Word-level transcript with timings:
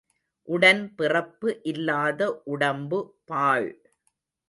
உடன் 0.47 0.81
பிறப்பு 0.95 1.61
இல்லாத 1.63 2.21
உடம்பு 2.45 3.01
பாழ். 3.25 3.71